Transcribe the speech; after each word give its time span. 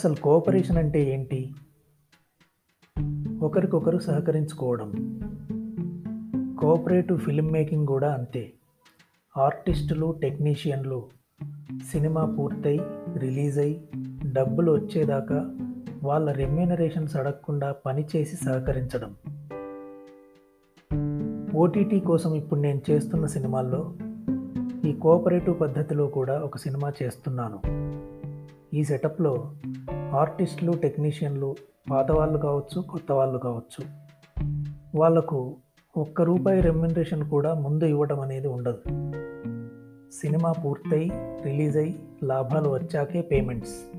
అసలు 0.00 0.14
కోఆపరేషన్ 0.14 0.76
అంటే 0.76 1.14
ఏంటి? 1.14 1.54
ఒకరికొకరు 3.42 3.98
సహకరించుకోవడం. 3.98 5.20
కోఆపరేటివ్ 6.60 7.18
ఫిల్మ్ 7.18 7.52
మేకింగ్ 7.52 7.86
కూడా 7.86 8.12
అంతే. 8.12 8.52
ఆర్టిస్టులు 9.36 10.18
టెక్నీషియన్లు 10.22 11.06
సినిమా 11.92 12.24
పూర్తయి 12.24 12.80
రిలీజ్ 13.18 13.58
అయి 13.58 13.88
డబ్బులు 14.32 14.72
వచ్చేదాకా 14.72 15.56
వాళ్ళ 16.02 16.32
రెమ్యూనరేషన్స్ 16.32 17.16
అడగకుండా 17.16 17.72
పనిచేసి 17.72 18.36
సహకరించడం. 18.36 19.14
ఓటీటీ 21.54 22.00
కోసం 22.00 22.34
ఇప్పుడు 22.34 22.60
నేను 22.60 22.80
చేస్తున్న 22.90 23.26
సినిమాల్లో 23.26 23.94
ఈ 24.84 24.92
కోఆపరేటివ్ 24.92 25.60
పద్ధతిలో 25.60 26.06
కూడా 26.06 26.38
ఒక 26.38 26.56
సినిమా 26.56 26.92
చేస్తున్నాను. 27.02 27.90
ఈ 28.74 28.84
సెటప్లో 28.84 29.52
ఆర్టిస్టులు 30.14 30.72
టెక్నీషియన్లు 30.72 31.56
పాత 31.90 32.10
వాళ్ళు 32.10 32.38
కావచ్చు 32.38 32.82
కొత్త 32.82 33.12
వాళ్ళు 33.12 33.38
కావచ్చు 33.38 33.84
వాళ్ళకు 34.98 35.56
ఒక్క 35.96 36.22
రూపాయి 36.22 36.60
రెమ్యునరేషన్ 36.60 37.30
కూడా 37.30 37.54
ముందు 37.54 37.84
ఇవ్వడం 37.84 38.20
అనేది 38.20 38.48
ఉండదు. 38.48 38.78
సినిమా 40.10 40.52
పూర్తయి 40.52 41.10
రిలీజ్ 41.14 41.76
అయి 41.76 42.02
లాభాలు 42.24 42.68
వచ్చాకే 42.68 43.22
పేమెంట్స్. 43.22 43.98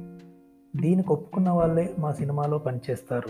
దీనికి 0.75 1.13
ఒప్పుకున్న 1.13 1.49
వాళ్ళే 1.49 1.95
మా 1.99 2.11
సినిమాలో 2.11 2.57
పనిచేస్తారు. 2.57 3.29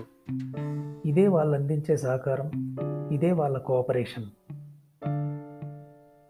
ఇదే 1.07 1.27
వాళ్ళు 1.27 1.55
అందించే 1.55 1.97
సహకారం 1.97 2.77
ఇదే 3.11 3.31
వాళ్ళ 3.31 3.57
కోఆపరేషన్. 3.57 4.25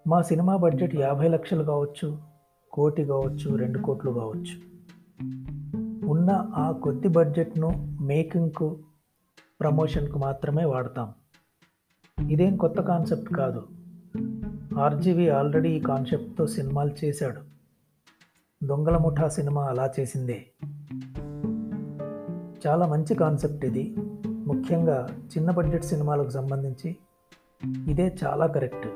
మా 0.08 0.22
సినిమా 0.22 0.58
బడ్జెట్ 0.58 0.96
యాభై 0.96 1.28
లక్షలు 1.28 1.64
కావచ్చు 1.64 2.18
కోటి 2.72 3.06
కావచ్చు 3.06 3.56
రెండు 3.56 3.80
కోట్లు 3.80 4.12
కావచ్చు. 4.12 4.71
ఉన్న 6.12 6.52
ఆ 6.56 6.72
కొద్ది 6.72 7.08
బడ్జెట్ను 7.08 7.98
మేకింగ్కు 8.02 8.80
ప్రమోషన్కు 9.60 10.20
మాత్రమే 10.20 10.66
వాడతాం. 10.66 11.14
ఇదేం 12.30 12.58
కొత్త 12.58 12.82
కాన్సెప్ట్ 12.82 13.34
కాదు. 13.34 13.68
ఆర్జీవి 14.80 15.30
ఆల్రెడీ 15.30 15.70
ఈ 15.70 15.80
కాన్సెప్ట్తో 15.80 16.48
సినిమాలు 16.48 17.06
చేశాడు. 17.06 17.42
దొంగల 18.66 18.98
ముఠా 18.98 19.28
సినిమా 19.28 19.64
అలా 19.64 19.92
చేసిందే. 20.00 20.46
చాలా 22.68 22.86
మంచి 22.86 23.16
కాన్సెప్ట్ 23.16 23.66
ఇది. 23.66 23.96
ముఖ్యంగా 24.26 25.08
చిన్న 25.38 25.52
బడ్జెట్ 25.52 25.86
సినిమాలకు 25.86 26.30
సంబంధించి 26.30 26.96
ఇదే 27.88 28.16
చాలా 28.26 28.48
కరెక్ట్ 28.48 28.88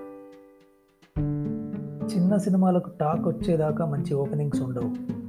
చిన్న 2.16 2.38
సినిమాలకు 2.38 2.90
టాక్ 3.00 3.28
వచ్చేదాకా 3.28 3.86
మంచి 3.86 4.14
ఓపెనింగ్స్ 4.14 4.62
ఉండవు. 4.62 5.25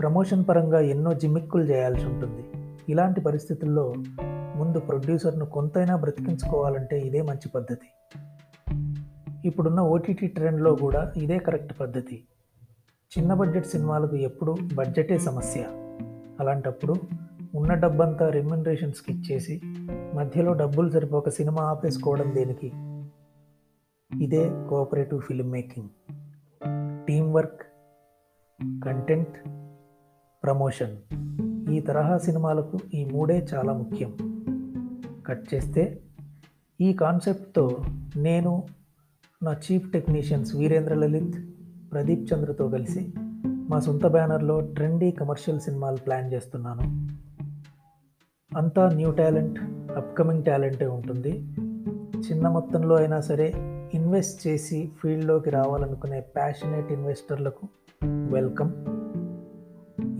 ప్రమోషన్ 0.00 0.44
పరంగా 0.48 0.80
ఎన్నో 0.80 1.14
జిమ్మిక్కులు 1.14 1.62
చేయాల్సి 1.62 2.06
ఉంటుంది. 2.06 2.44
ఇలాంటి 2.88 3.20
పరిస్థితుల్లో 3.20 3.94
ముందు 4.56 4.80
ప్రొడ్యూసర్ను 4.80 5.46
కొంతైనా 5.46 5.96
బ్రతికించుకోవాలంటే 5.96 7.00
ఇదే 7.00 7.22
మంచి 7.22 7.48
పద్ధతి. 7.48 7.88
ఇప్పుడున్న 9.44 9.80
ఓటీటీ 9.80 10.26
ట్రెండ్లో 10.26 10.74
కూడా 10.74 11.12
ఇదే 11.16 11.38
కరెక్ట్ 11.38 11.80
పద్ధతి. 11.80 12.24
చిన్న 13.18 13.34
బడ్జెట్ 13.34 13.66
సినిమాలకు 13.66 14.16
ఎప్పుడు 14.16 14.56
బడ్జెటే 14.74 15.18
సమస్య. 15.18 15.60
అలాంటప్పుడు 16.40 16.94
ఉన్న 17.54 17.74
డబ్బంతా 17.74 18.28
రెమ్యునరేషన్స్కి 18.30 19.12
ఇచ్చేసి 19.12 19.60
మధ్యలో 20.14 20.52
డబ్బులు 20.52 20.90
సరిపోక 20.90 21.28
సినిమా 21.28 21.62
ఆపేసుకోవడం 21.62 22.34
దేనికి? 22.34 22.72
ఇదే 24.24 24.50
cooperative 24.70 25.20
film 25.20 25.52
making. 25.52 25.88
Team 27.06 27.32
work 27.32 27.62
content 28.84 29.48
promotion. 30.42 30.96
ఈ 31.70 31.80
తరహా 31.80 32.18
సినిమాలకు 32.18 32.78
ఈ 32.94 33.04
మూడే 33.04 33.46
చాలా 33.54 33.72
ముఖ్యం. 33.72 34.12
కట్ 35.26 35.54
చేస్తే 35.54 36.00
ఈ 36.80 36.92
కాన్సెప్ట్తో 36.92 37.84
నేను 38.16 38.62
నా 39.42 39.52
చీఫ్ 39.52 39.92
టెక్నీషియన్స్ 39.92 40.56
వీరేంద్ర 40.56 40.94
లలిత్ 40.94 41.34
ప్రదీప్ 41.92 42.32
చంద్రతో 42.32 42.68
కలిసి 42.68 43.12
మా 43.42 43.80
సొంత 43.80 44.06
బ్యానర్లో 44.06 44.60
ట్రెండీ 44.60 45.10
కమర్షియల్ 45.10 45.60
సినిమాలు 45.60 45.96
ప్లాన్ 45.96 46.32
చేస్తున్నాను. 46.32 47.08
అంతా 48.58 48.90
న్యూ 48.90 49.10
టాలెంట్ 49.10 49.60
అప్కమింగ్ 49.92 50.44
టాలెంటే 50.44 50.86
ఉంటుంది. 50.86 51.32
చిన్న 52.30 52.48
మొత్తంలో 52.48 52.96
అయినా 52.96 53.20
సరే 53.20 53.52
ఇన్వెస్ట్ 53.94 54.46
చేసి 54.46 54.90
ఫీల్డ్లోకి 55.02 55.50
రావాలనుకునే 55.50 56.20
ప్యాషనేట్ 56.20 56.92
ఇన్వెస్టర్లకు 56.92 57.68
వెల్కమ్. 58.32 59.00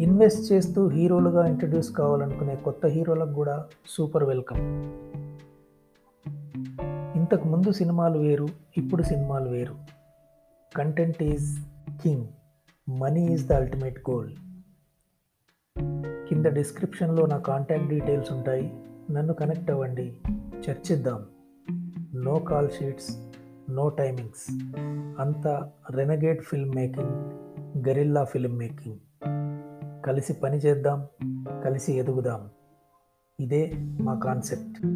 ఇన్వెస్ట్ 0.00 0.52
చేస్తూ 0.52 0.88
హీరోలుగా 0.88 1.46
ఇంట్రడ్యూస్ 1.46 1.92
కావాలనుకునే 1.92 2.56
కొత్త 2.56 2.86
హీరోలకు 2.86 3.32
కూడా 3.32 3.66
సూపర్ 3.88 4.24
వెల్కమ్. 4.24 4.60
ఇంతకు 7.16 7.48
ముందు 7.48 7.72
సినిమాలు 7.72 8.18
వేరు 8.18 8.48
ఇప్పుడు 8.76 9.02
సినిమాలు 9.02 9.50
వేరు. 9.50 9.74
Content 10.76 11.22
is 11.22 11.58
king 12.02 12.26
money 13.00 13.26
is 13.26 13.48
the 13.48 13.52
ultimate 13.52 14.10
goal. 14.10 14.30
కింద 16.28 16.46
డిస్క్రిప్షన్లో 16.46 17.26
నా 17.26 17.38
కాంటాక్ట్ 17.38 17.88
డీటెయిల్స్ 17.88 18.32
ఉంటాయి 18.32 18.74
నన్ను 19.10 19.34
కనెక్ట్ 19.34 19.70
అవ్వండి 19.70 20.16
చర్చిద్దాం. 20.70 21.24
No 22.14 22.38
call 22.38 22.70
sheets 22.70 23.16
no 23.70 23.88
timings. 23.88 24.76
అంతా 25.20 25.70
renegade 25.90 26.42
film 26.42 26.74
making 26.74 27.30
guerrilla 27.88 28.24
film 28.24 28.58
making. 28.58 28.98
కలిసి 30.06 30.32
పని 30.32 30.56
చేద్దాం 30.56 31.06
కలిసి 31.64 31.92
ఎదుగుదాం. 31.92 32.48
ఇదే 33.40 33.72
మా 34.00 34.14
కాన్సెప్ట్. 34.14 34.86